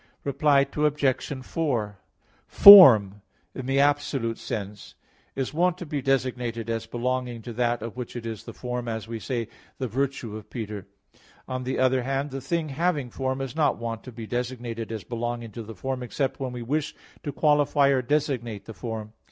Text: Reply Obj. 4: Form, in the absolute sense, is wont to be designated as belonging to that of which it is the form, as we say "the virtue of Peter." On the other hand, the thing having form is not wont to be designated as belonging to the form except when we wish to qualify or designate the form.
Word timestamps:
Reply 0.23 0.61
Obj. 0.75 1.33
4: 1.45 1.99
Form, 2.47 3.21
in 3.53 3.67
the 3.67 3.79
absolute 3.79 4.39
sense, 4.39 4.95
is 5.35 5.53
wont 5.53 5.77
to 5.77 5.85
be 5.85 6.01
designated 6.01 6.71
as 6.71 6.87
belonging 6.87 7.43
to 7.43 7.53
that 7.53 7.83
of 7.83 7.95
which 7.95 8.15
it 8.15 8.25
is 8.25 8.43
the 8.43 8.51
form, 8.53 8.87
as 8.87 9.07
we 9.07 9.19
say 9.19 9.47
"the 9.77 9.87
virtue 9.87 10.35
of 10.35 10.49
Peter." 10.49 10.87
On 11.47 11.65
the 11.65 11.77
other 11.77 12.01
hand, 12.01 12.31
the 12.31 12.41
thing 12.41 12.69
having 12.69 13.11
form 13.11 13.41
is 13.41 13.55
not 13.55 13.77
wont 13.77 14.03
to 14.05 14.11
be 14.11 14.25
designated 14.25 14.91
as 14.91 15.03
belonging 15.03 15.51
to 15.51 15.61
the 15.61 15.75
form 15.75 16.01
except 16.01 16.39
when 16.39 16.51
we 16.51 16.63
wish 16.63 16.95
to 17.21 17.31
qualify 17.31 17.89
or 17.89 18.01
designate 18.01 18.65
the 18.65 18.73
form. 18.73 19.13